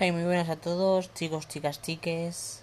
[0.00, 2.62] Muy buenas a todos, chicos, chicas, chiques.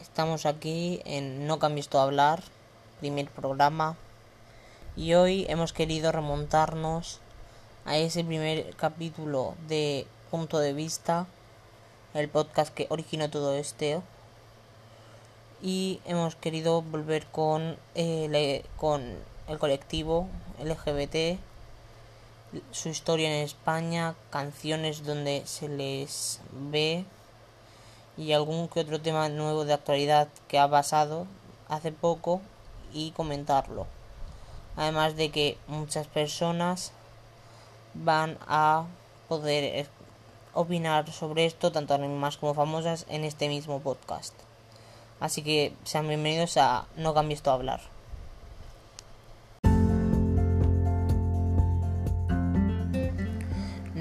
[0.00, 2.44] Estamos aquí en No cambies tu hablar,
[3.00, 3.96] primer programa.
[4.96, 7.18] Y hoy hemos querido remontarnos
[7.84, 11.26] a ese primer capítulo de Punto de Vista,
[12.14, 14.04] el podcast que originó todo esto.
[15.60, 19.16] Y hemos querido volver con, eh, con
[19.48, 20.28] el colectivo
[20.62, 21.40] LGBT
[22.70, 27.04] su historia en España, canciones donde se les ve
[28.16, 31.26] y algún que otro tema nuevo de actualidad que ha pasado
[31.68, 32.40] hace poco
[32.92, 33.86] y comentarlo.
[34.76, 36.92] Además de que muchas personas
[37.94, 38.86] van a
[39.28, 39.86] poder
[40.54, 44.34] opinar sobre esto, tanto anónimas como famosas, en este mismo podcast.
[45.20, 47.97] Así que sean bienvenidos a No Cambies tu Hablar.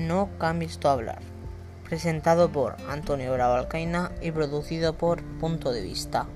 [0.08, 1.20] No cambies tu hablar.
[1.84, 6.28] Presentado por Antonio Bravo Alcaina y producido por Punto de Vista.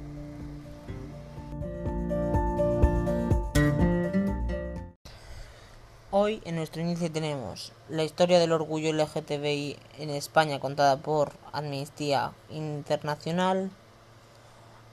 [6.12, 12.34] Hoy en nuestro inicio tenemos la historia del orgullo LGTBI en España contada por Amnistía
[12.50, 13.72] Internacional,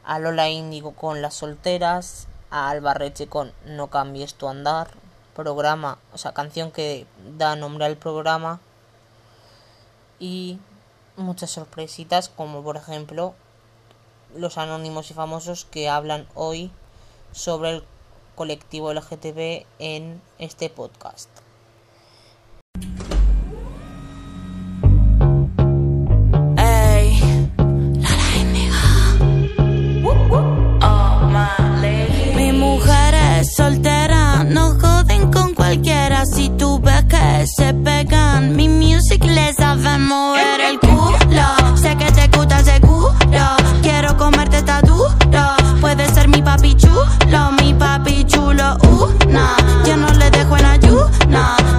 [0.04, 4.90] a Lola Índigo con Las Solteras, a Alba Reche con No cambies tu andar,
[5.34, 8.60] programa, o sea, canción que da nombre al programa
[10.18, 10.58] y
[11.16, 13.34] muchas sorpresitas como por ejemplo
[14.36, 16.70] los anónimos y famosos que hablan hoy
[17.32, 17.84] sobre el
[18.34, 21.28] colectivo LGTB en este podcast.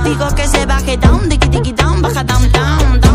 [0.09, 3.09] Digo que se baje down, tiki tiki down, baja down, down, down,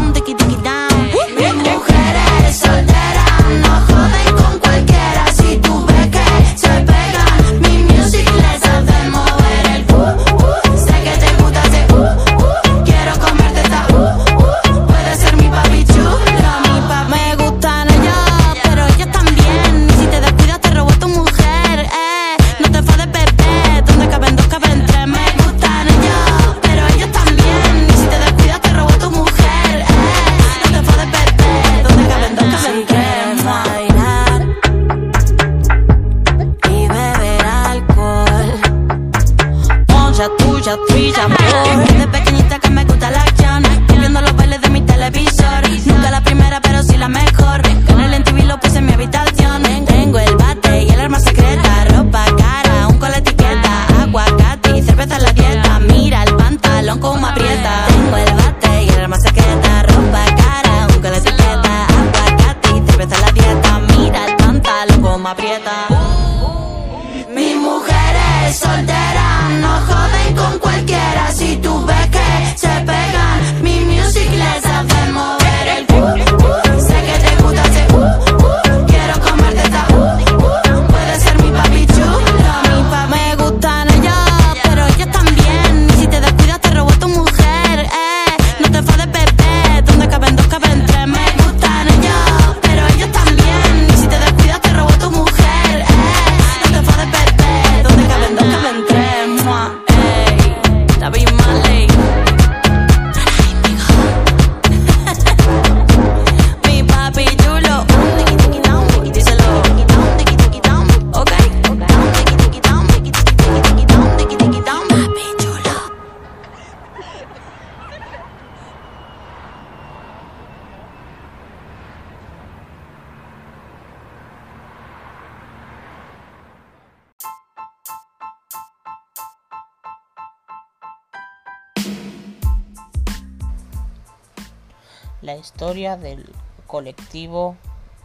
[135.44, 136.24] historia del
[136.66, 137.54] colectivo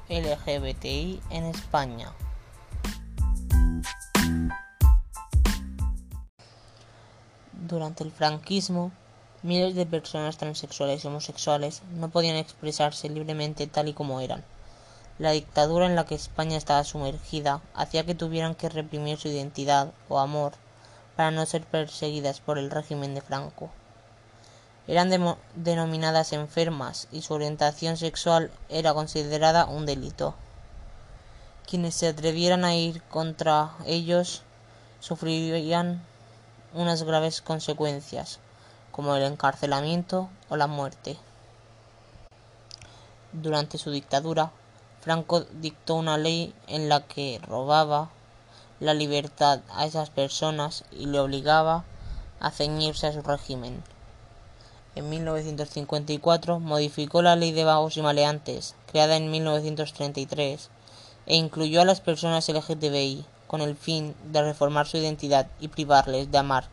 [0.10, 2.12] LGBTI en España.
[7.54, 8.92] Durante el franquismo,
[9.42, 14.44] miles de personas transexuales y homosexuales no podían expresarse libremente tal y como eran.
[15.18, 19.94] La dictadura en la que España estaba sumergida hacía que tuvieran que reprimir su identidad
[20.10, 20.52] o amor
[21.16, 23.70] para no ser perseguidas por el régimen de Franco.
[24.90, 25.12] Eran
[25.54, 30.34] denominadas enfermas y su orientación sexual era considerada un delito.
[31.68, 34.42] Quienes se atrevieran a ir contra ellos
[35.00, 36.02] sufrirían
[36.74, 38.40] unas graves consecuencias,
[38.92, 41.18] como el encarcelamiento o la muerte.
[43.32, 44.50] Durante su dictadura,
[45.02, 48.10] Franco dictó una ley en la que robaba
[48.80, 51.86] la libertad a esas personas y le obligaba
[52.40, 53.84] a ceñirse a su régimen.
[54.96, 60.70] En 1954 modificó la ley de vagos y maleantes, creada en 1933,
[61.28, 66.32] e incluyó a las personas LGTBI con el fin de reformar su identidad y privarles
[66.32, 66.68] de amar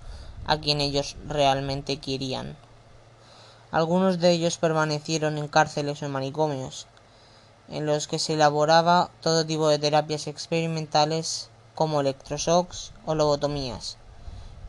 [0.46, 2.56] a quien ellos realmente querían.
[3.70, 6.86] Algunos de ellos permanecieron en cárceles o manicomios,
[7.68, 13.98] en los que se elaboraba todo tipo de terapias experimentales como electroshocks o lobotomías.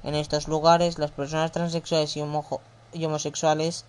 [0.04, 2.22] En estos lugares las personas transexuales y,
[2.94, 3.86] homosexuales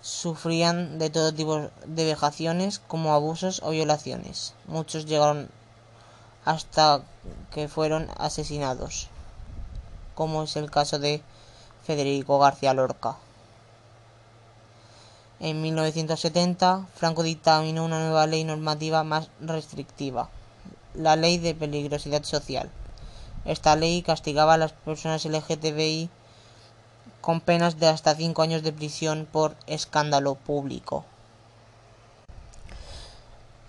[0.00, 4.54] sufrían de todo tipo de vejaciones como abusos o violaciones.
[4.66, 5.48] Muchos llegaron
[6.44, 7.02] hasta
[7.52, 9.08] que fueron asesinados,
[10.14, 11.22] como es el caso de
[11.84, 13.16] Federico García Lorca.
[15.40, 20.28] En 1970, Franco dictaminó una nueva ley normativa más restrictiva,
[20.94, 22.70] la Ley de Peligrosidad Social.
[23.44, 26.10] Esta ley castigaba a las personas LGTBI
[27.20, 31.04] con penas de hasta cinco años de prisión por escándalo público.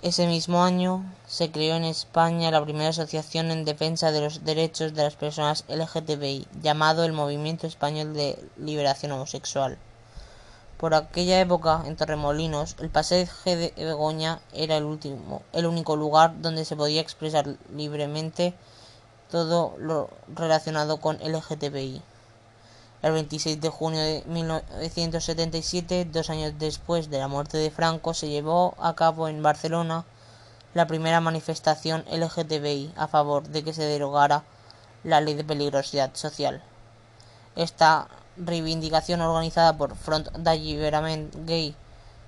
[0.01, 4.93] Ese mismo año se creó en España la primera asociación en defensa de los derechos
[4.93, 9.77] de las personas LGTBI, llamado el Movimiento Español de Liberación Homosexual.
[10.77, 16.41] Por aquella época, en Torremolinos, el pasaje de Begoña era el último, el único lugar
[16.41, 18.53] donde se podía expresar libremente
[19.29, 22.01] todo lo relacionado con LGTBI.
[23.01, 28.27] El 26 de junio de 1977, dos años después de la muerte de Franco, se
[28.27, 30.03] llevó a cabo en Barcelona
[30.73, 34.43] la primera manifestación LGTBI a favor de que se derogara
[35.05, 36.61] la ley de peligrosidad social.
[37.55, 41.75] Esta reivindicación organizada por Front d'Alliberament Gay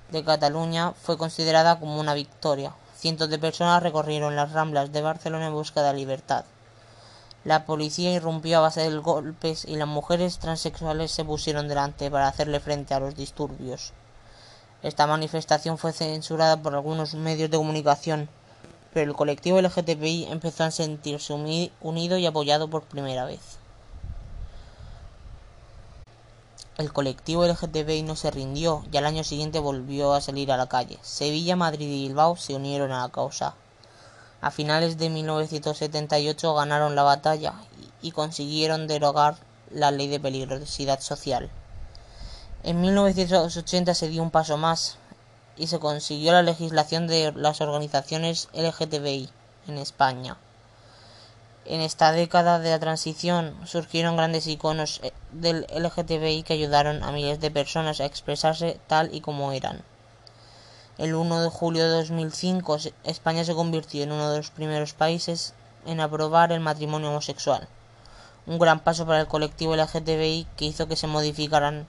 [0.09, 2.73] de Cataluña fue considerada como una victoria.
[2.95, 6.45] Cientos de personas recorrieron las ramblas de Barcelona en busca de libertad.
[7.43, 12.27] La policía irrumpió a base de golpes y las mujeres transexuales se pusieron delante para
[12.27, 13.93] hacerle frente a los disturbios.
[14.83, 18.29] Esta manifestación fue censurada por algunos medios de comunicación,
[18.93, 23.57] pero el colectivo LGTBI empezó a sentirse unido y apoyado por primera vez.
[26.77, 30.69] El colectivo LGTBI no se rindió y al año siguiente volvió a salir a la
[30.69, 30.97] calle.
[31.01, 33.55] Sevilla, Madrid y Bilbao se unieron a la causa.
[34.41, 37.53] A finales de 1978 ganaron la batalla
[38.01, 39.35] y consiguieron derogar
[39.69, 41.51] la ley de peligrosidad social.
[42.63, 44.97] En 1980 se dio un paso más
[45.57, 49.29] y se consiguió la legislación de las organizaciones LGTBI
[49.67, 50.38] en España.
[51.65, 57.11] En esta década de la transición surgieron grandes iconos eh, del LGTBI que ayudaron a
[57.11, 59.83] miles de personas a expresarse tal y como eran.
[60.97, 65.53] El 1 de julio de 2005 España se convirtió en uno de los primeros países
[65.85, 67.67] en aprobar el matrimonio homosexual,
[68.45, 71.88] un gran paso para el colectivo LGTBI que hizo que se modificaran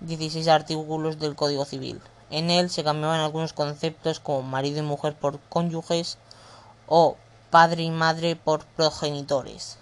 [0.00, 2.00] 16 artículos del Código Civil.
[2.30, 6.16] En él se cambiaban algunos conceptos como marido y mujer por cónyuges
[6.86, 7.16] o
[7.50, 9.76] padre y madre por progenitores.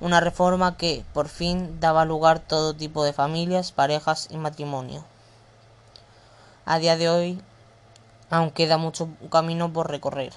[0.00, 5.04] Una reforma que, por fin, daba lugar a todo tipo de familias, parejas y matrimonio.
[6.64, 7.42] A día de hoy,
[8.30, 10.32] aún queda mucho camino por recorrer.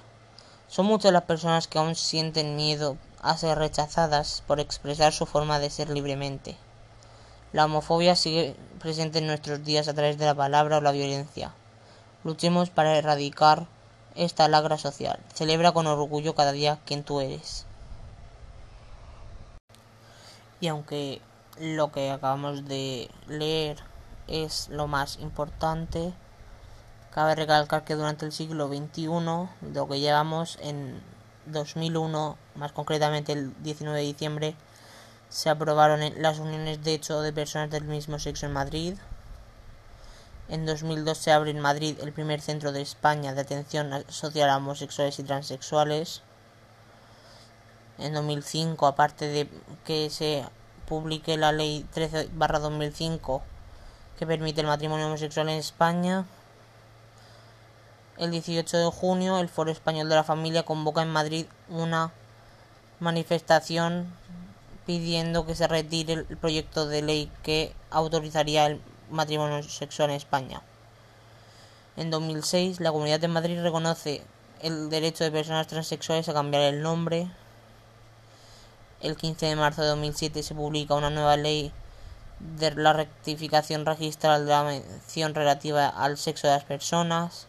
[0.67, 5.59] Son muchas las personas que aún sienten miedo a ser rechazadas por expresar su forma
[5.59, 6.57] de ser libremente.
[7.51, 11.53] La homofobia sigue presente en nuestros días a través de la palabra o la violencia.
[12.23, 13.65] Luchemos para erradicar
[14.15, 15.19] esta lagra social.
[15.33, 17.65] Celebra con orgullo cada día quien tú eres.
[20.61, 21.21] Y aunque
[21.57, 23.77] lo que acabamos de leer
[24.27, 26.13] es lo más importante,
[27.19, 29.09] cabe recalcar que durante el siglo XXI,
[29.73, 31.01] lo que llevamos en
[31.47, 34.55] 2001, más concretamente el 19 de diciembre,
[35.27, 38.93] se aprobaron las uniones de hecho de personas del mismo sexo en Madrid,
[40.47, 44.55] en 2002 se abre en Madrid el primer centro de España de atención social a
[44.55, 46.21] homosexuales y transexuales.
[47.97, 49.49] En 2005, aparte de
[49.83, 50.45] que se
[50.87, 53.41] publique la ley 13-2005
[54.17, 56.25] que permite el matrimonio homosexual en España,
[58.19, 62.11] el 18 de junio el Foro Español de la Familia convoca en Madrid una
[62.99, 64.13] manifestación
[64.85, 70.61] pidiendo que se retire el proyecto de ley que autorizaría el matrimonio sexual en España.
[71.95, 74.21] En 2006, la Comunidad de Madrid reconoce
[74.61, 77.31] el derecho de personas transexuales a cambiar el nombre.
[79.01, 81.71] El 15 de marzo de 2007 se publica una nueva ley
[82.39, 87.48] de la rectificación registral de la mención relativa al sexo de las personas.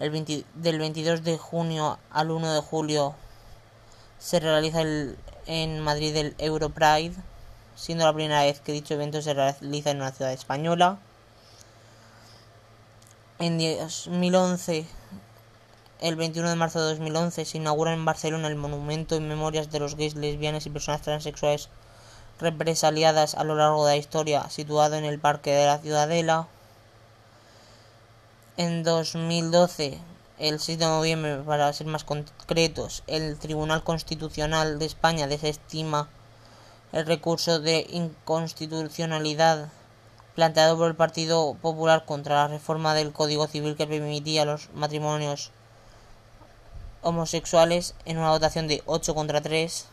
[0.00, 0.12] El
[0.54, 3.16] del 22 de junio al 1 de julio
[4.20, 7.14] se realiza el, en Madrid el Europride,
[7.74, 10.98] siendo la primera vez que dicho evento se realiza en una ciudad española.
[13.40, 14.86] En 2011,
[16.00, 19.80] el 21 de marzo de 2011, se inaugura en Barcelona el monumento en memorias de
[19.80, 21.70] los gays, lesbianas y personas transexuales
[22.40, 26.46] represaliadas a lo largo de la historia, situado en el Parque de la Ciudadela.
[28.58, 30.00] En 2012,
[30.40, 36.08] el 6 de noviembre, para ser más concretos, el Tribunal Constitucional de España desestima
[36.90, 39.68] el recurso de inconstitucionalidad
[40.34, 45.52] planteado por el Partido Popular contra la reforma del Código Civil que permitía los matrimonios
[47.02, 49.86] homosexuales en una votación de 8 contra 3.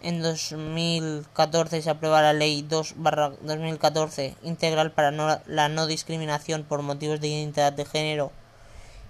[0.00, 2.94] En 2014 se aprueba la Ley 2
[3.42, 5.10] 2014 integral para
[5.46, 8.30] la no discriminación por motivos de identidad de género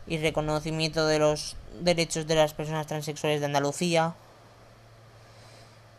[0.07, 4.15] y reconocimiento de los derechos de las personas transexuales de Andalucía.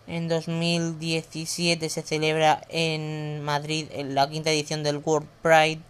[0.08, 5.82] En 2017 se celebra en Madrid la quinta edición del World Pride,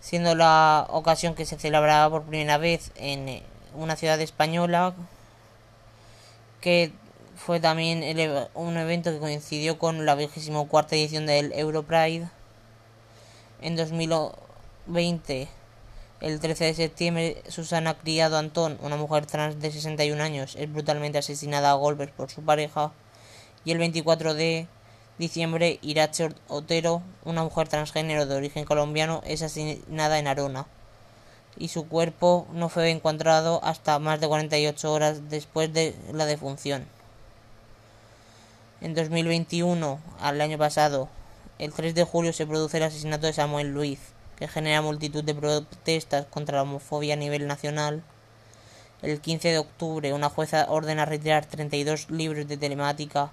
[0.00, 3.42] siendo la ocasión que se celebraba por primera vez en eh,
[3.74, 4.94] una ciudad española,
[6.60, 6.92] que
[7.36, 8.02] fue también
[8.54, 12.30] un evento que coincidió con la vigésimo cuarta edición del Europride.
[13.60, 15.48] En 2020,
[16.20, 21.18] el 13 de septiembre, Susana Criado Antón, una mujer trans de 61 años, es brutalmente
[21.18, 22.92] asesinada a golpes por su pareja
[23.64, 24.66] y el 24 de
[25.18, 30.66] diciembre Irache Otero, una mujer transgénero de origen colombiano, es asesinada en Arona
[31.58, 36.95] y su cuerpo no fue encontrado hasta más de 48 horas después de la defunción.
[38.82, 41.08] En 2021, al año pasado,
[41.58, 43.98] el 3 de julio se produce el asesinato de Samuel Luis,
[44.36, 48.02] que genera multitud de protestas contra la homofobia a nivel nacional.
[49.00, 53.32] El 15 de octubre, una jueza ordena retirar 32 libros de telemática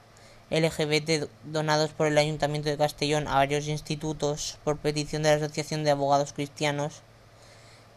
[0.49, 5.83] LGBT donados por el Ayuntamiento de Castellón a varios institutos por petición de la Asociación
[5.83, 7.01] de Abogados Cristianos.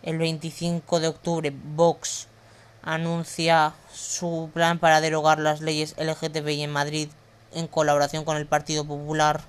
[0.02, 2.26] El 25 de octubre, Vox
[2.82, 7.08] anuncia su plan para derogar las leyes LGTBI en Madrid
[7.52, 9.42] en colaboración con el Partido Popular.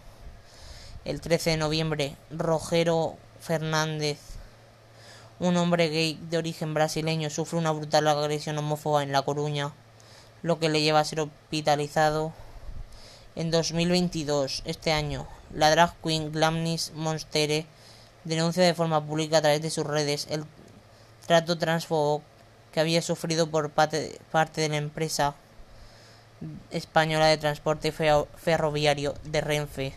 [1.05, 4.19] El 13 de noviembre, Rogero Fernández,
[5.39, 9.71] un hombre gay de origen brasileño, sufre una brutal agresión homófoba en La Coruña,
[10.41, 12.33] lo que le lleva a ser hospitalizado
[13.37, 17.67] en 2022, este año, la drag queen Glamnis Monstere
[18.23, 20.43] denuncia de forma pública a través de sus redes el
[21.27, 22.23] trato transfobo
[22.73, 24.19] que había sufrido por parte,
[24.55, 25.35] de la empresa
[26.71, 29.93] española de transporte ferroviario de Renfe.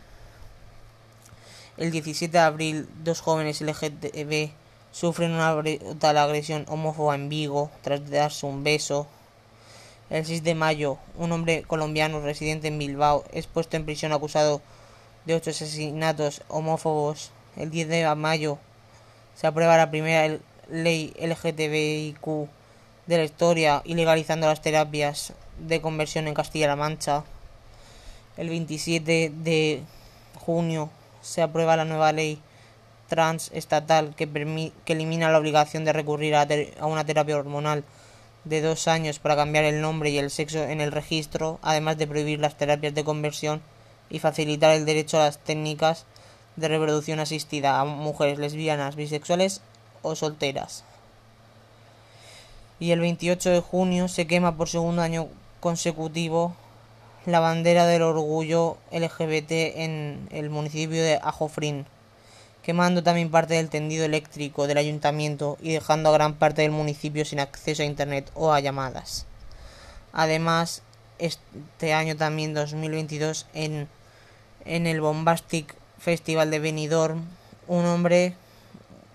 [1.76, 4.50] El 17 de abril, dos jóvenes LGTB
[4.92, 9.06] sufren una brutal agresión homófoba en Vigo tras darse un beso
[10.11, 14.61] el 6 de mayo, un hombre colombiano residente en Bilbao es puesto en prisión acusado
[15.25, 17.30] de ocho asesinatos homófobos.
[17.56, 18.59] El 10 de mayo
[19.37, 20.37] se aprueba la primera
[20.68, 22.49] ley LGTBIQ
[23.06, 27.25] de la historia, ilegalizando las terapias de conversión en Castilla-La Mancha.
[28.37, 29.83] El 27 de
[30.38, 30.90] junio
[31.21, 32.40] se aprueba la nueva ley
[33.09, 34.28] trans estatal que,
[34.85, 36.47] que elimina la obligación de recurrir a
[36.87, 37.85] una terapia hormonal
[38.45, 42.07] de dos años para cambiar el nombre y el sexo en el registro, además de
[42.07, 43.61] prohibir las terapias de conversión
[44.09, 46.07] y facilitar el derecho a las técnicas
[46.57, 49.61] de reproducción asistida a mujeres lesbianas, bisexuales
[50.02, 50.85] o solteras.
[52.78, 55.28] Y el 28 de junio se quema por segundo año
[55.61, 56.57] consecutivo
[57.26, 61.87] la bandera del orgullo LGBT en el municipio de Ajofrín
[62.62, 67.25] quemando también parte del tendido eléctrico del ayuntamiento y dejando a gran parte del municipio
[67.25, 69.26] sin acceso a internet o a llamadas.
[70.12, 70.83] Además,
[71.19, 73.88] este año también 2022 en,
[74.64, 77.25] en el Bombastic Festival de Benidorm,
[77.67, 78.35] un hombre,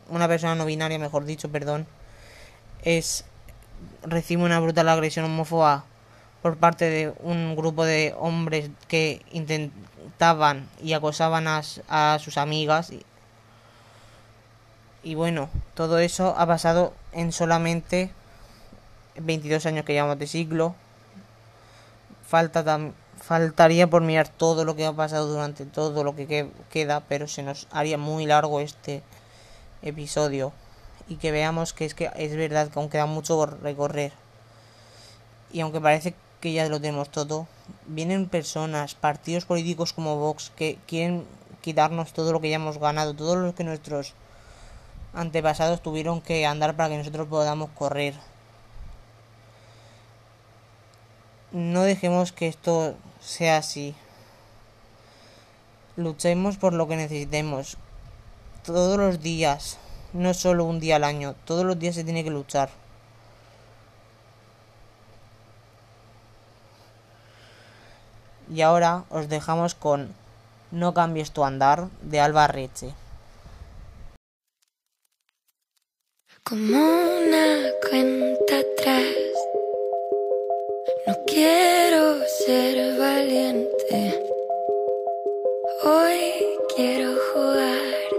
[0.09, 1.87] una persona no binaria, mejor dicho, perdón,
[2.83, 3.25] es
[4.03, 5.85] recibe una brutal agresión homófoba
[6.45, 12.91] por parte de un grupo de hombres que intentaban y acosaban a, sus amigas
[15.01, 18.11] y bueno, todo eso ha pasado en solamente
[19.15, 20.75] 22 años que llevamos de siglo.
[22.27, 22.63] Falta,
[23.23, 27.41] faltaría por mirar todo lo que ha pasado durante todo lo que queda, pero se
[27.41, 29.01] nos haría muy largo este
[29.81, 30.53] episodio
[31.07, 34.13] y que veamos que es que es verdad que aún queda mucho por recorrer.
[35.51, 36.13] Y aunque parece
[36.45, 37.47] que ya lo tenemos todo,
[37.87, 41.25] vienen personas, partidos políticos como Vox que quieren
[41.63, 44.13] quitarnos todo lo que ya hemos ganado, todo lo que nuestros
[45.15, 48.13] antepasados tuvieron que andar para que nosotros podamos correr.
[51.51, 53.95] No dejemos que esto sea así.
[55.95, 57.77] Luchemos por lo que necesitemos.
[58.63, 59.79] Todos los días,
[60.13, 62.84] no solo un día al año, todos los días se tiene que luchar.
[68.53, 70.13] Y ahora os dejamos con
[70.71, 72.51] No cambies tu andar de Alba.
[76.43, 79.25] Como una cuenta atrás
[81.07, 84.23] no quiero ser valiente.
[85.83, 86.19] Hoy
[86.75, 88.09] quiero jugar.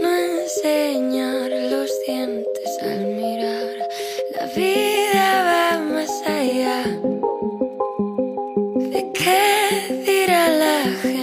[0.00, 2.53] No enseñar los dientes
[9.24, 11.13] ¿De qué dirá la?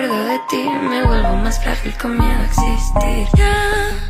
[0.00, 4.09] Acuerdo de ti, me vuelvo más frágil con miedo a existir.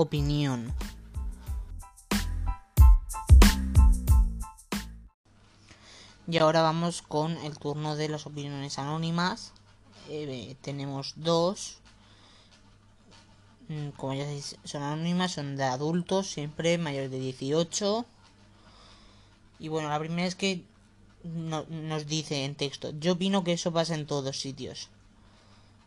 [0.00, 0.74] Opinión.
[6.28, 9.52] Y ahora vamos con el turno de las opiniones anónimas.
[10.08, 11.78] Eh, tenemos dos.
[13.68, 18.04] Mm, Como ya sabéis, son anónimas, son de adultos, siempre mayores de 18.
[19.58, 20.64] Y bueno, la primera es que
[21.24, 24.90] no- nos dice en texto, yo opino que eso pasa en todos sitios.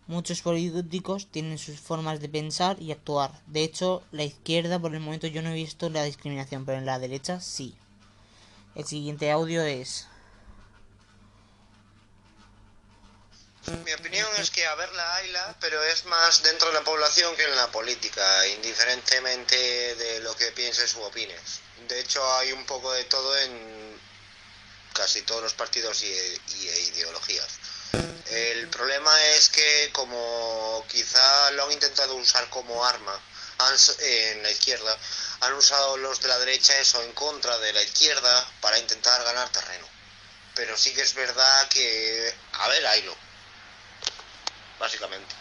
[0.09, 3.29] Muchos políticos tienen sus formas de pensar y actuar.
[3.45, 6.87] De hecho, la izquierda por el momento yo no he visto la discriminación, pero en
[6.87, 7.77] la derecha sí.
[8.73, 10.07] El siguiente audio es...
[13.85, 17.43] Mi opinión es que a verla hayla, pero es más dentro de la población que
[17.43, 19.55] en la política, indiferentemente
[19.93, 21.61] de lo que pienses u opines.
[21.87, 23.95] De hecho, hay un poco de todo en
[24.91, 27.59] casi todos los partidos y, y ideologías.
[28.29, 33.19] El problema es que como quizá lo han intentado usar como arma
[33.99, 34.97] en la izquierda,
[35.41, 39.49] han usado los de la derecha eso en contra de la izquierda para intentar ganar
[39.49, 39.85] terreno.
[40.55, 43.15] Pero sí que es verdad que, a ver, haylo,
[44.79, 45.35] básicamente.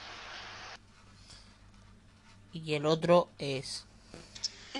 [2.53, 3.85] Y el otro es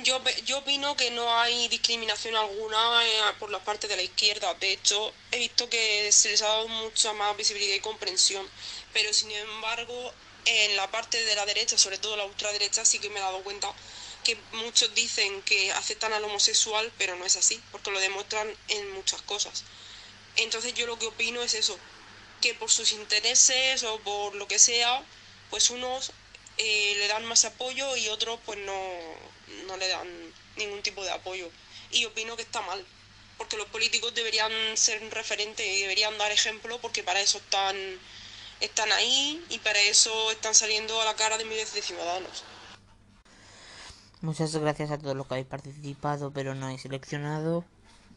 [0.03, 4.55] yo, yo opino que no hay discriminación alguna eh, por la parte de la izquierda.
[4.55, 8.49] De hecho, he visto que se les ha dado mucha más visibilidad y comprensión.
[8.93, 10.13] Pero sin embargo,
[10.45, 13.43] en la parte de la derecha, sobre todo la ultraderecha, sí que me he dado
[13.43, 13.73] cuenta
[14.25, 18.91] que muchos dicen que aceptan al homosexual, pero no es así, porque lo demuestran en
[18.93, 19.65] muchas cosas.
[20.37, 21.79] Entonces yo lo que opino es eso,
[22.41, 25.05] que por sus intereses o por lo que sea,
[25.51, 26.13] pues unos
[26.59, 28.73] eh, le dan más apoyo y otros pues no,
[29.67, 30.09] no le dan
[30.57, 31.51] ningún tipo de apoyo.
[31.91, 32.85] Y opino que está mal,
[33.37, 37.77] porque los políticos deberían ser un referente y deberían dar ejemplo, porque para eso están,
[38.61, 42.45] están ahí y para eso están saliendo a la cara de miles de ciudadanos.
[44.21, 47.65] Muchas gracias a todos los que habéis participado, pero no habéis seleccionado.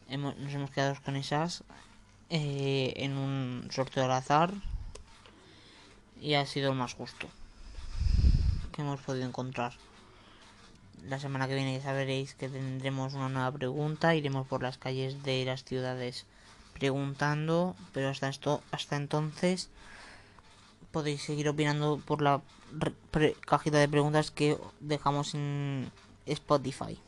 [0.08, 1.62] Hemos, nos hemos quedado con esas
[2.28, 4.52] eh, en un sorteo al azar
[6.20, 7.28] y ha sido el más justo
[8.72, 9.74] que hemos podido encontrar.
[11.08, 15.22] La semana que viene ya sabréis que tendremos una nueva pregunta, iremos por las calles
[15.24, 16.26] de las ciudades
[16.74, 19.68] preguntando, pero hasta esto, hasta entonces
[20.92, 22.40] podéis seguir opinando por la
[23.46, 25.90] cajita de preguntas que dejamos en
[26.26, 26.98] Spotify.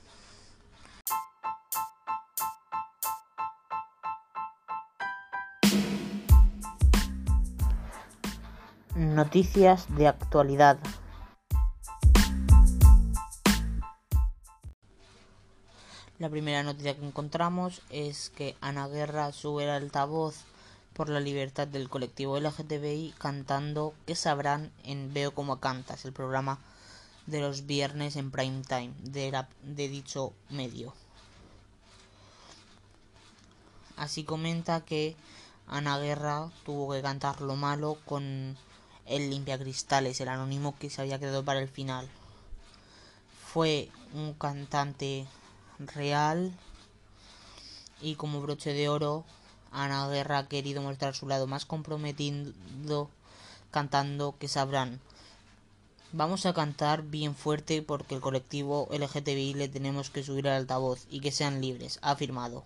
[8.96, 10.78] Noticias de actualidad.
[16.24, 20.37] La primera noticia que encontramos es que Ana Guerra sube el altavoz
[20.94, 26.58] por la libertad del colectivo LGTBI cantando que sabrán en Veo como cantas, el programa
[27.26, 30.94] de los viernes en prime time de, de dicho medio.
[33.98, 35.16] Así comenta que
[35.66, 38.56] Ana Guerra tuvo que cantar lo malo con
[39.04, 42.08] el limpia cristales, el anónimo que se había quedado para el final.
[43.52, 45.26] Fue un cantante
[45.88, 46.52] real
[48.00, 49.24] y como broche de oro
[49.72, 53.10] Ana Guerra ha querido mostrar su lado más comprometido
[53.72, 55.00] cantando que sabrán.
[56.12, 61.06] Vamos a cantar bien fuerte porque el colectivo LGTBI le tenemos que subir al altavoz
[61.10, 62.62] y que sean libres, ha afirmado.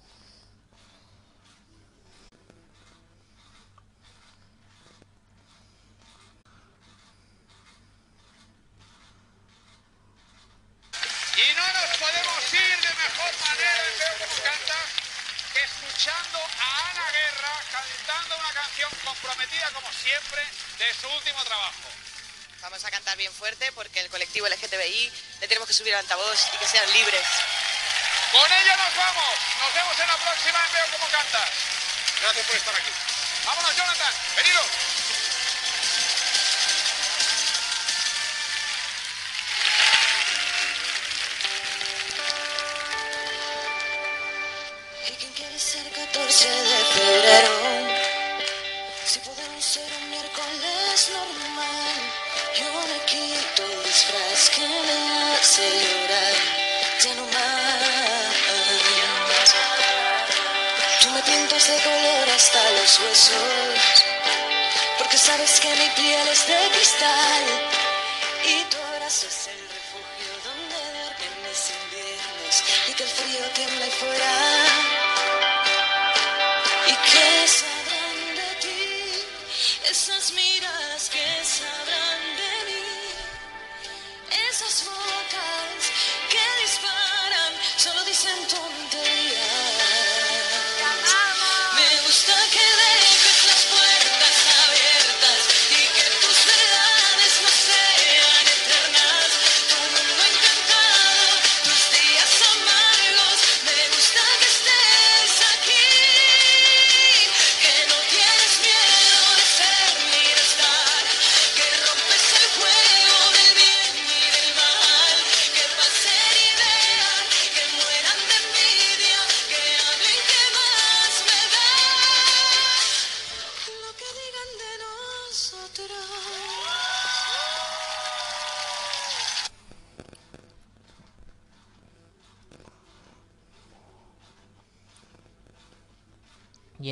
[19.28, 20.42] Comprometida como siempre
[20.78, 21.88] de su último trabajo.
[22.62, 26.38] Vamos a cantar bien fuerte porque el colectivo LGTBI le tenemos que subir al altavoz
[26.54, 27.26] y que sean libres.
[28.32, 29.34] Con ella nos vamos.
[29.60, 31.50] Nos vemos en la próxima en Veo cómo cantas.
[32.22, 32.90] Gracias por estar aquí.
[33.44, 34.14] Vámonos, Jonathan.
[34.36, 35.07] Venido.
[61.78, 64.04] De color hasta los huesos,
[64.98, 67.44] porque sabes que mi piel es de cristal
[68.44, 72.54] y tu abrazo es el refugio donde duermen mis inviernos
[72.88, 74.34] y que el frío tiembla ahí fuera.
[76.86, 79.24] Y que sabrán de ti
[79.90, 82.86] esas miradas que sabrán de mí,
[84.48, 85.80] esas bocas
[86.32, 89.17] que disparan, solo dicen tonterías.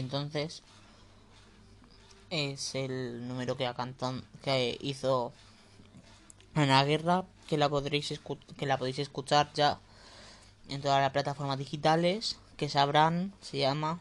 [0.07, 0.63] Entonces
[2.31, 5.33] es el número que, cantado, que hizo
[6.55, 8.21] en la guerra, que la, podréis
[8.57, 9.81] que la podéis escuchar ya
[10.69, 13.99] en todas las plataformas digitales, que sabrán, se llama.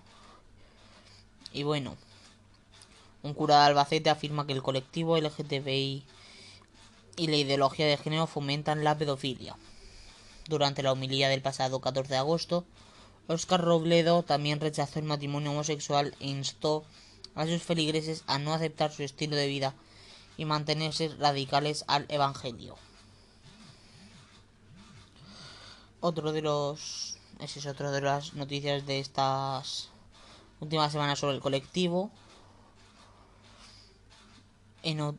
[1.51, 1.95] Y bueno,
[3.23, 6.03] un cura de Albacete afirma que el colectivo LGTBI
[7.17, 9.55] y la ideología de género fomentan la pedofilia.
[10.47, 12.63] Durante la homilía del pasado 14 de agosto,
[13.27, 16.83] Oscar Robledo también rechazó el matrimonio homosexual e instó
[17.33, 19.73] a sus feligreses a no aceptar su estilo de vida
[20.37, 22.75] y mantenerse radicales al Evangelio.
[26.01, 27.17] Otro de los.
[27.39, 29.89] Ese es otro de las noticias de estas
[30.59, 32.11] últimas semanas sobre el colectivo.
[34.83, 35.17] En,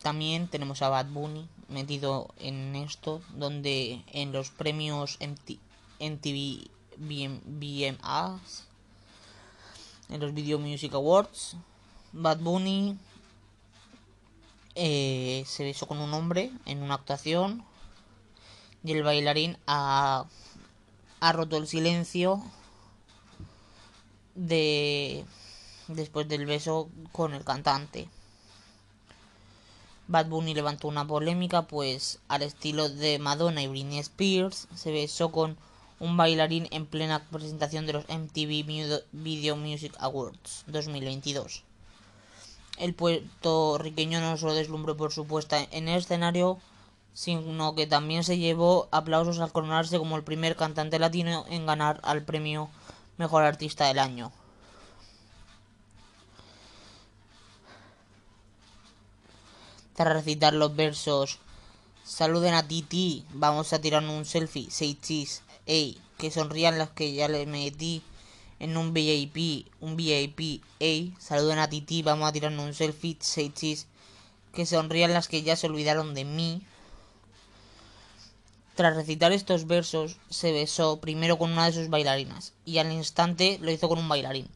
[0.00, 5.18] también tenemos a Bad Bunny metido en esto, donde en los premios
[6.00, 8.64] MTV BMAs,
[10.08, 11.56] en los Video Music Awards,
[12.12, 12.98] Bad Bunny
[14.74, 17.64] eh, se besó con un hombre en una actuación
[18.84, 20.26] y el bailarín ha,
[21.20, 22.42] ha roto el silencio
[24.34, 25.24] de
[25.88, 28.08] después del beso con el cantante.
[30.08, 35.30] Bad Bunny levantó una polémica, pues al estilo de Madonna y Britney Spears se besó
[35.30, 35.56] con
[36.02, 38.66] un bailarín en plena presentación de los MTV
[39.12, 41.62] Video Music Awards 2022.
[42.76, 46.58] El puertorriqueño no solo deslumbró por su puesta en el escenario,
[47.14, 52.00] sino que también se llevó aplausos al coronarse como el primer cantante latino en ganar
[52.02, 52.68] al premio
[53.16, 54.32] Mejor Artista del Año.
[59.94, 61.38] Tras recitar los versos
[62.04, 67.12] Saluden a Titi, vamos a tirar un selfie, say cheese, ey, que sonrían las que
[67.12, 68.02] ya le metí
[68.58, 73.50] en un VIP, un VIP, ey, saluden a Titi, vamos a tirarnos un selfie, say
[73.50, 73.86] cheese,
[74.52, 76.62] que sonrían las que ya se olvidaron de mí.
[78.76, 83.58] Tras recitar estos versos, se besó primero con una de sus bailarinas y al instante
[83.60, 84.48] lo hizo con un bailarín.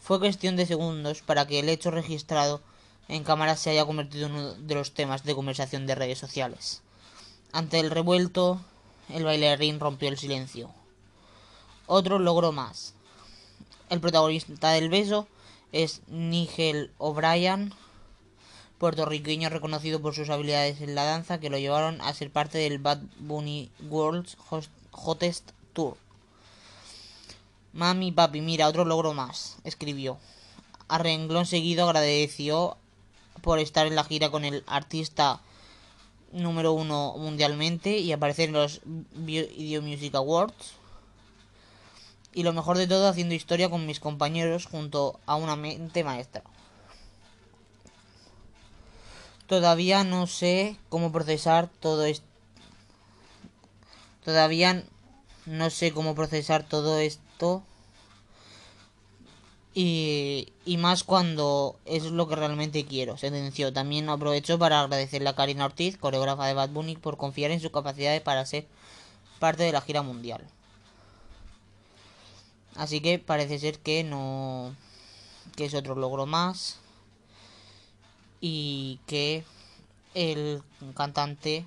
[0.00, 2.62] Fue cuestión de segundos para que el hecho registrado
[3.08, 6.80] en cámara se haya convertido en uno de los temas de conversación de redes sociales.
[7.52, 8.60] Ante el revuelto,
[9.12, 10.70] el bailarín rompió el silencio.
[11.86, 12.94] Otro logró más.
[13.88, 15.26] El protagonista del beso
[15.72, 17.74] es Nigel O'Brien,
[18.78, 22.78] puertorriqueño reconocido por sus habilidades en la danza que lo llevaron a ser parte del
[22.78, 24.36] Bad Bunny World's
[24.92, 25.96] Hottest Tour.
[27.72, 30.18] Mami, papi, mira, otro logro más, escribió.
[30.88, 32.76] A renglón seguido agradeció
[33.42, 35.40] por estar en la gira con el artista
[36.32, 40.74] número uno mundialmente y aparecer en los Video Music Awards.
[42.32, 46.42] Y lo mejor de todo, haciendo historia con mis compañeros junto a una mente maestra.
[49.46, 52.26] Todavía no sé cómo procesar todo esto.
[54.24, 54.84] Todavía
[55.44, 57.64] no sé cómo procesar todo esto.
[59.72, 63.72] Y, y, más cuando es lo que realmente quiero, sentenció.
[63.72, 67.70] También aprovecho para agradecerle a Karina Ortiz, coreógrafa de Bad Bunny, por confiar en su
[67.70, 68.66] capacidad para ser
[69.38, 70.44] parte de la gira mundial.
[72.74, 74.74] Así que parece ser que no.
[75.56, 76.78] que es otro logro más
[78.40, 79.44] y que
[80.14, 80.62] el
[80.94, 81.66] cantante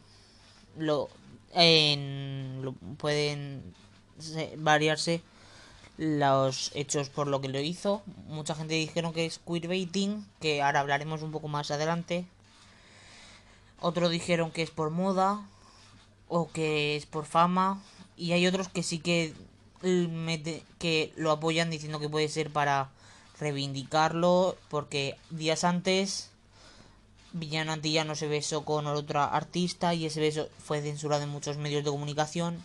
[0.77, 1.09] lo,
[1.53, 3.75] en, pueden
[4.57, 5.21] variarse
[5.97, 8.01] los hechos por lo que lo hizo.
[8.27, 12.25] Mucha gente dijeron que es queerbaiting, que ahora hablaremos un poco más adelante.
[13.79, 15.45] Otros dijeron que es por moda
[16.27, 17.81] o que es por fama
[18.17, 19.33] y hay otros que sí que
[20.79, 22.89] que lo apoyan diciendo que puede ser para
[23.37, 26.29] reivindicarlo porque días antes
[27.33, 31.83] Villano Antillano se besó con otra artista y ese beso fue censurado en muchos medios
[31.83, 32.63] de comunicación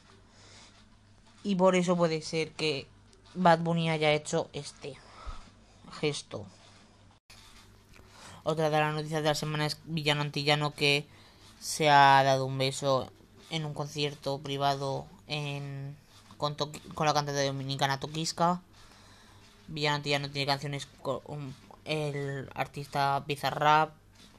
[1.42, 2.86] y por eso puede ser que
[3.38, 4.96] Bad Bunny haya hecho este
[6.00, 6.44] gesto.
[8.42, 11.06] Otra de las noticias de la semana es Villano Antillano que
[11.60, 13.12] se ha dado un beso
[13.50, 15.96] en un concierto privado en,
[16.36, 18.60] con, la cantante dominicana Toquisca.
[19.68, 23.92] Villano Antillano tiene canciones con el artista Bizarrap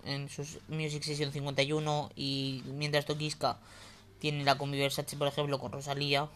[0.04, 3.60] en sus Music Session 51 y mientras Tokiska
[4.20, 6.28] tiene la con Versace, por ejemplo, con Rosalía.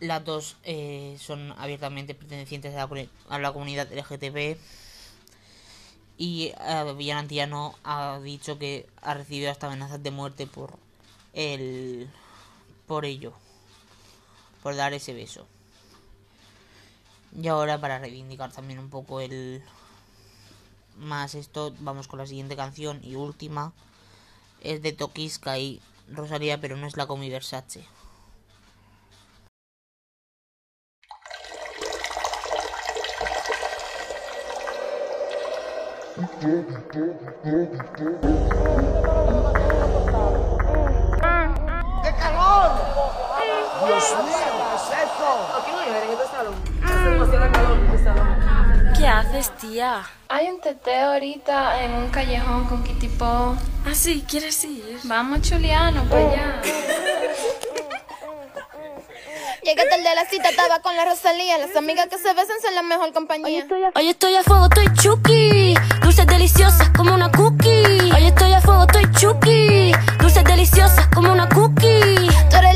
[0.00, 4.58] Las dos eh, son abiertamente pertenecientes a la, comunidad LGTB.
[6.18, 7.28] Y uh, Villan
[7.84, 10.78] ha dicho que ha recibido hasta amenazas de muerte por
[11.32, 12.10] el
[12.86, 13.32] por ello.
[14.62, 15.46] Por dar ese beso.
[17.40, 19.62] Y ahora para reivindicar también un poco el
[20.96, 23.72] más esto, vamos con la siguiente canción y última.
[24.60, 27.84] Es de Tokiska y Rosalía, pero no es la Comi Versace.
[36.16, 36.22] ¡Qué
[42.18, 42.70] calor!
[43.84, 45.28] Dios mío, ¿qué es eso?
[45.58, 46.54] Aquí no hay en este salón.
[46.82, 48.28] Hace demasiado calor en este salón.
[48.96, 50.06] ¿Qué haces, tía?
[50.30, 53.54] Hay un teteo ahorita en un callejón con Kitipo.
[53.84, 54.98] Ah, sí, ¿quieres ir?
[55.04, 56.62] Vamos, Chuliano, para allá.
[59.66, 61.58] Llegué tarde a la cita, estaba con la Rosalía.
[61.58, 63.66] Las amigas que se besan son la mejor compañía.
[63.96, 65.74] Hoy estoy a fuego, estoy chuki.
[66.02, 68.12] Dulces deliciosas como una cookie.
[68.14, 69.90] Hoy estoy a fuego, estoy chuki.
[70.20, 72.28] Dulces deliciosas como una cookie.
[72.48, 72.75] Tú eres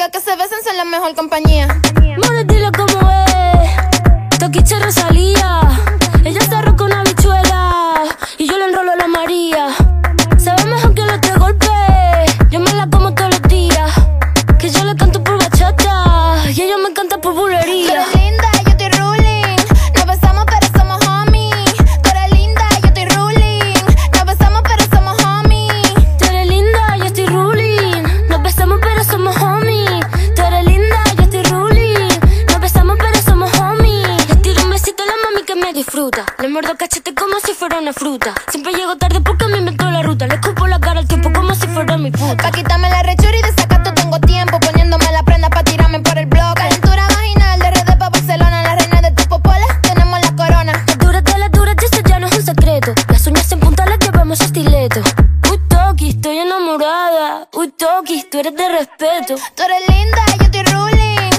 [0.00, 0.49] got cause if
[56.20, 57.48] estoy enamorada.
[57.54, 59.36] Uy, Toki, tú eres de respeto.
[59.54, 61.29] Tú eres linda, yo estoy ruling.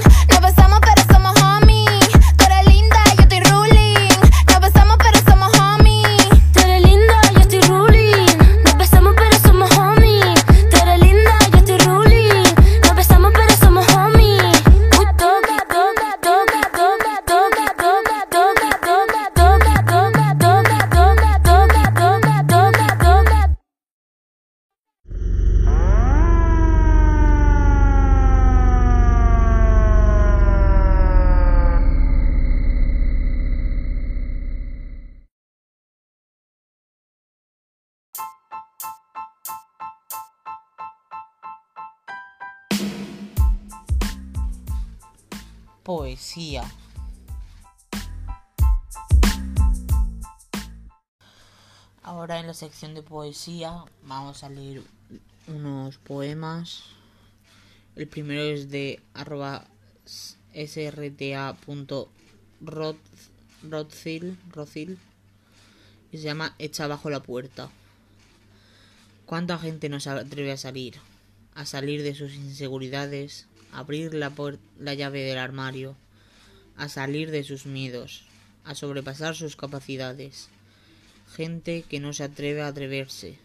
[45.84, 46.64] Poesía.
[52.04, 54.84] Ahora en la sección de poesía vamos a leer
[55.48, 56.84] unos poemas.
[57.96, 59.66] El primero es de arroba
[60.54, 61.58] srta.rodzil
[64.52, 65.00] Rocil,
[66.12, 67.70] y se llama Echa bajo la puerta.
[69.26, 70.96] ¿Cuánta gente no se atreve a salir?
[71.56, 74.32] A salir de sus inseguridades, abrir la,
[74.80, 75.96] la llave del armario,
[76.78, 78.24] a salir de sus miedos,
[78.64, 80.50] a sobrepasar sus capacidades.
[81.36, 83.38] Gente que no se atreve a atreverse,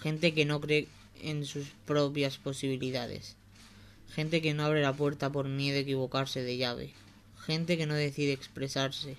[0.00, 0.88] gente que no cree
[1.22, 3.36] en sus propias posibilidades,
[4.14, 6.92] gente que no abre la puerta por miedo a equivocarse de llave,
[7.44, 9.16] gente que no decide expresarse,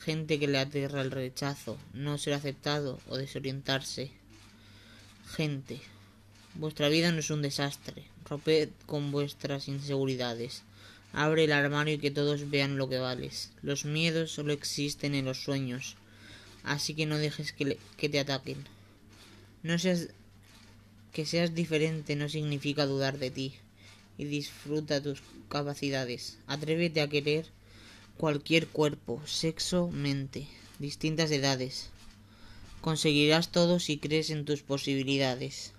[0.00, 4.10] gente que le aterra el rechazo, no ser aceptado o desorientarse.
[5.34, 5.80] Gente,
[6.54, 10.62] vuestra vida no es un desastre, romped con vuestras inseguridades.
[11.12, 13.50] Abre el armario y que todos vean lo que vales.
[13.62, 15.96] Los miedos solo existen en los sueños,
[16.64, 18.64] así que no dejes que, te ataquen.
[19.62, 20.08] No seas
[21.12, 23.54] que seas diferente no significa dudar de ti
[24.16, 26.38] y disfruta tus capacidades.
[26.46, 27.46] Atrévete a querer
[28.16, 30.48] cualquier cuerpo, sexo, mente,
[30.78, 31.90] distintas edades.
[32.80, 35.72] Conseguirás todo si crees en tus posibilidades.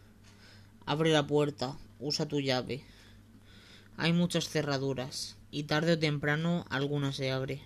[0.86, 2.84] Abre la puerta, usa tu llave.
[3.98, 7.62] Hay muchas cerraduras y tarde o temprano alguna se abre.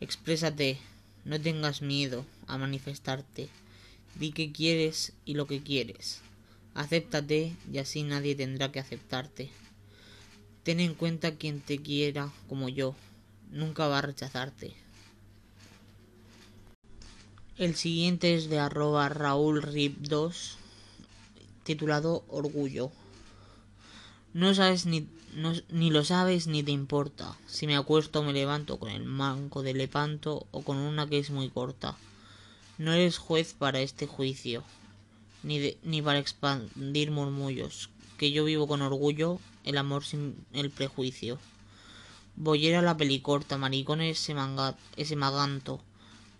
[0.00, 0.78] Exprésate,
[1.24, 3.48] no tengas miedo a manifestarte.
[4.16, 6.20] Di que quieres y lo que quieres.
[6.74, 9.50] Acéptate y así nadie tendrá que aceptarte.
[10.62, 12.94] Ten en cuenta quien te quiera como yo.
[13.50, 14.74] Nunca va a rechazarte.
[17.56, 20.58] El siguiente es de arroba Raúl Rip 2,
[21.62, 22.90] titulado Orgullo.
[24.34, 25.06] No sabes ni,
[25.36, 27.36] no, ni lo sabes ni te importa.
[27.46, 31.20] Si me acuesto o me levanto con el manco de lepanto o con una que
[31.20, 31.96] es muy corta.
[32.76, 34.64] No eres juez para este juicio,
[35.44, 41.38] ni, ni para expandir murmullos, que yo vivo con orgullo el amor sin el prejuicio.
[42.34, 44.34] Boyera la pelicorta, maricones ese,
[44.96, 45.80] ese maganto.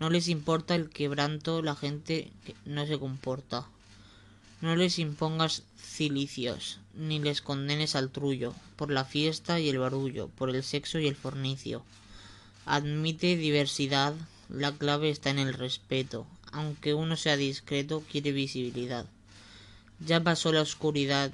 [0.01, 3.65] No les importa el quebranto, la gente que no se comporta.
[4.65, 10.29] No les impongas cilicios, ni les condenes al trullo, por la fiesta y el barullo,
[10.29, 11.83] por el sexo y el fornicio.
[12.65, 14.15] Admite diversidad,
[14.49, 16.25] la clave está en el respeto.
[16.51, 19.05] Aunque uno sea discreto, quiere visibilidad.
[19.99, 21.31] Ya pasó la oscuridad,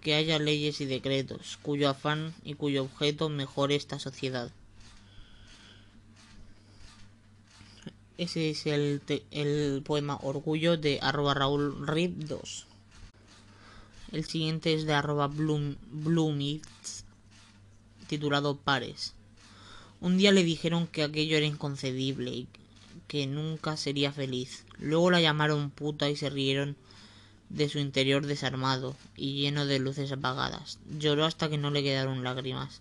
[0.00, 4.50] que haya leyes y decretos, cuyo afán y cuyo objeto mejore esta sociedad.
[8.16, 9.02] Ese es el,
[9.32, 12.66] el poema Orgullo de arroba Raúl Rip 2.
[14.12, 16.60] El siguiente es de arroba Bloom,
[18.06, 19.14] titulado Pares.
[20.00, 22.48] Un día le dijeron que aquello era inconcebible y
[23.08, 24.64] que nunca sería feliz.
[24.78, 26.76] Luego la llamaron puta y se rieron
[27.48, 30.78] de su interior desarmado y lleno de luces apagadas.
[31.00, 32.80] Lloró hasta que no le quedaron lágrimas,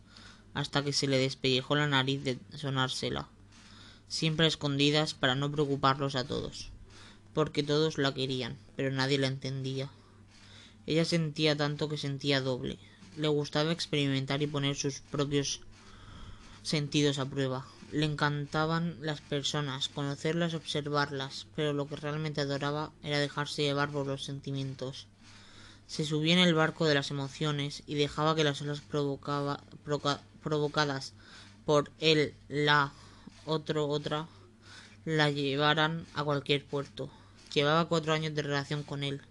[0.53, 3.29] hasta que se le despellejó la nariz de sonársela
[4.07, 6.69] siempre escondidas para no preocuparlos a todos,
[7.33, 9.89] porque todos la querían, pero nadie la entendía.
[10.85, 12.77] Ella sentía tanto que sentía doble.
[13.17, 15.61] Le gustaba experimentar y poner sus propios
[16.63, 17.65] sentidos a prueba.
[17.91, 24.07] Le encantaban las personas, conocerlas, observarlas, pero lo que realmente adoraba era dejarse llevar por
[24.07, 25.07] los sentimientos.
[25.87, 29.63] Se subía en el barco de las emociones y dejaba que las olas provocaba,
[30.41, 31.13] provocadas
[31.65, 32.91] por él, la
[33.45, 34.27] otro, otra,
[35.05, 37.09] la llevaran a cualquier puerto.
[37.53, 39.21] Llevaba cuatro años de relación con él.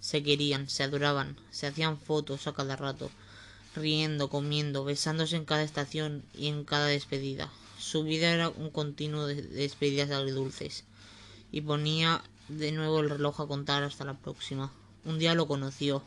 [0.00, 3.10] Se querían, se adoraban, se hacían fotos a cada rato,
[3.76, 7.50] riendo, comiendo, besándose en cada estación y en cada despedida.
[7.78, 10.84] Su vida era un continuo de despedidas agridulces.
[11.52, 14.72] Y ponía de nuevo el reloj a contar hasta la próxima.
[15.04, 16.02] Un día lo conoció.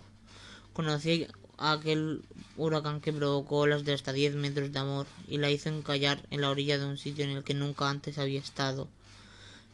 [0.74, 1.28] Conocí
[1.72, 2.24] aquel
[2.58, 6.42] huracán que provocó olas de hasta 10 metros de amor y la hizo encallar en
[6.42, 8.88] la orilla de un sitio en el que nunca antes había estado,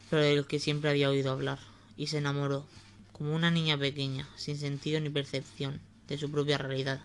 [0.08, 1.58] pero del que siempre había oído hablar,
[1.96, 2.64] y se enamoró,
[3.12, 7.02] como una niña pequeña, sin sentido ni percepción, de su propia realidad.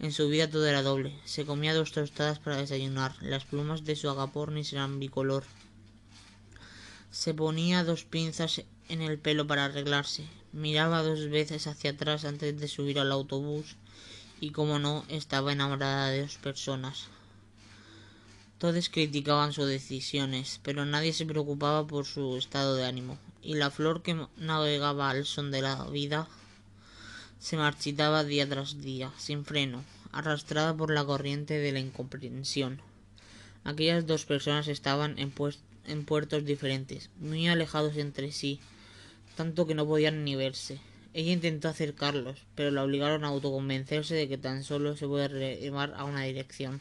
[0.00, 1.18] En su vida todo era doble.
[1.24, 3.14] Se comía dos tostadas para desayunar.
[3.22, 5.44] Las plumas de su agapornis eran bicolor.
[7.10, 10.24] Se ponía dos pinzas en el pelo para arreglarse.
[10.52, 13.76] Miraba dos veces hacia atrás antes de subir al autobús
[14.40, 17.08] y como no estaba enamorada de dos personas.
[18.58, 23.70] Todos criticaban sus decisiones, pero nadie se preocupaba por su estado de ánimo, y la
[23.70, 26.28] flor que navegaba al son de la vida
[27.40, 32.80] se marchitaba día tras día, sin freno, arrastrada por la corriente de la incomprensión.
[33.64, 35.32] Aquellas dos personas estaban en,
[35.86, 38.60] en puertos diferentes, muy alejados entre sí,
[39.36, 40.78] tanto que no podían ni verse.
[41.12, 45.94] Ella intentó acercarlos, pero la obligaron a autoconvencerse de que tan solo se puede remar
[45.96, 46.80] a una dirección.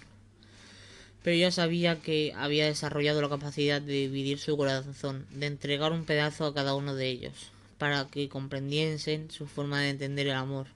[1.21, 6.05] Pero ella sabía que había desarrollado la capacidad de dividir su corazón, de entregar un
[6.05, 10.67] pedazo a cada uno de ellos, para que comprendiesen su forma de entender el amor,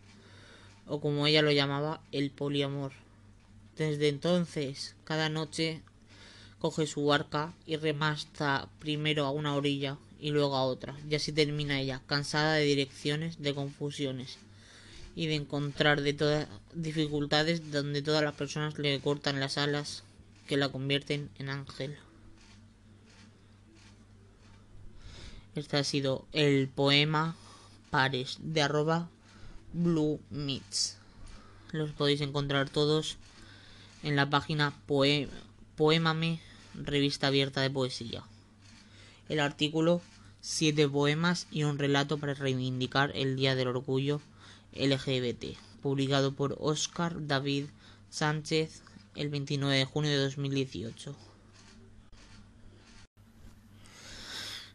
[0.85, 2.91] o como ella lo llamaba, el poliamor.
[3.75, 5.81] Desde entonces, cada noche
[6.59, 11.31] coge su barca y remasta primero a una orilla y luego a otra, y así
[11.31, 14.37] termina ella, cansada de direcciones, de confusiones
[15.15, 20.03] y de encontrar de todas dificultades donde todas las personas le cortan las alas
[20.47, 21.97] que la convierten en ángel.
[25.55, 27.35] Este ha sido el poema
[27.89, 29.09] Pares de arroba
[29.73, 30.97] Blue Meets.
[31.71, 33.17] Los podéis encontrar todos
[34.03, 34.73] en la página
[35.75, 36.39] Poemame,
[36.75, 38.23] revista abierta de poesía
[39.29, 40.01] el artículo
[40.39, 44.21] Siete poemas y un relato para reivindicar el Día del Orgullo
[44.73, 47.65] LGBT, publicado por Oscar David
[48.09, 48.81] Sánchez
[49.15, 51.15] el 29 de junio de 2018.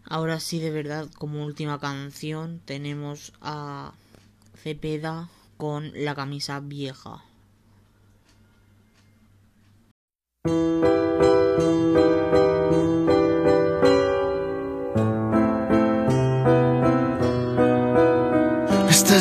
[0.04, 3.94] Ahora sí, de verdad, como última canción tenemos a
[4.62, 7.24] Cepeda con la camisa vieja.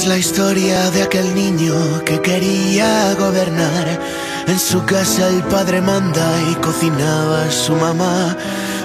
[0.02, 1.76] Es la historia de aquel niño
[2.06, 4.00] que quería gobernar
[4.48, 8.36] En su casa el padre manda y cocinaba su mamá.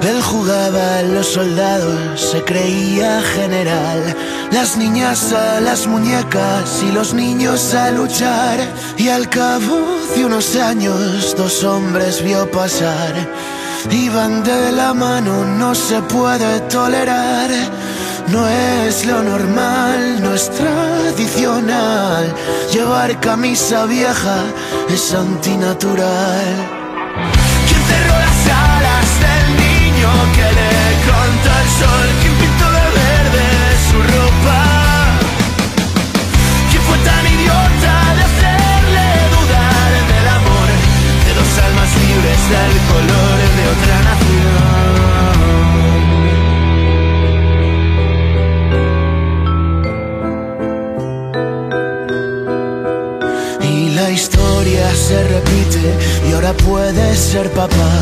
[0.02, 4.00] Él jugaba a los soldados, se creía general.
[4.52, 8.58] Las niñas a las muñecas y los niños a luchar.
[8.98, 9.78] Y al cabo
[10.14, 13.14] de unos años, dos hombres vio pasar.
[13.90, 17.50] Iban de la mano, no se puede tolerar.
[18.28, 22.34] No es lo normal, no es tradicional.
[22.72, 24.38] Llevar camisa vieja
[24.88, 26.46] es antinatural.
[27.68, 30.72] ¿Quién cerró las alas del niño que le
[31.08, 32.08] canta el sol?
[32.20, 33.46] ¿Quién pintó de verde
[33.88, 34.60] su ropa?
[36.70, 39.06] ¿Quién fue tan idiota de hacerle
[39.36, 40.68] dudar del amor
[41.26, 43.15] de dos almas libres del color
[55.06, 55.94] se repite
[56.28, 57.92] y ahora puede ser papá.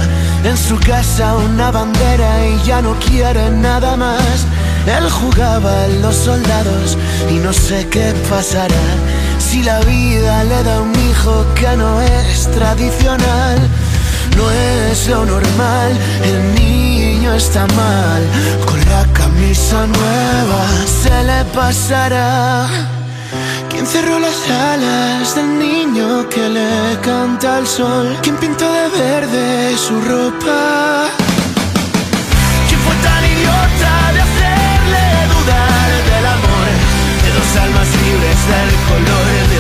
[0.43, 4.47] En su casa una bandera y ya no quiere nada más.
[4.87, 6.97] Él jugaba a los soldados
[7.31, 8.87] y no sé qué pasará.
[9.39, 13.59] Si la vida le da un hijo que no es tradicional,
[14.39, 15.91] no es lo normal,
[16.31, 18.23] el niño está mal.
[18.65, 20.63] Con la camisa nueva
[21.03, 22.94] se le pasará.
[23.85, 28.17] ¿Quién cerró las alas del niño que le canta al sol?
[28.23, 31.11] ¿Quién pintó de verde su ropa?
[32.67, 35.05] ¿Quién fue tan idiota de hacerle
[35.35, 36.69] dudar del amor
[37.25, 39.57] de dos almas libres del color de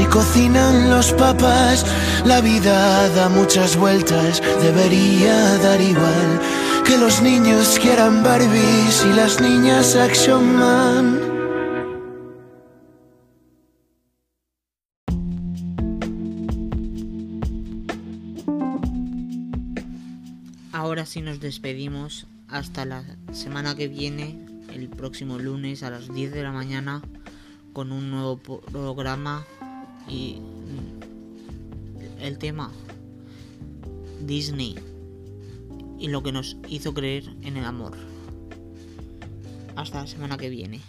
[0.00, 1.84] y cocinan los papás.
[2.24, 6.40] La vida da muchas vueltas, debería dar igual.
[6.86, 11.20] Que los niños quieran Barbies y las niñas Action Man.
[20.72, 24.38] Ahora sí nos despedimos hasta la semana que viene,
[24.72, 27.02] el próximo lunes a las 10 de la mañana,
[27.72, 29.44] con un nuevo programa
[30.08, 30.38] y
[32.20, 32.70] el tema
[34.26, 34.76] Disney
[35.98, 37.96] y lo que nos hizo creer en el amor.
[39.76, 40.80] Hasta la semana que viene.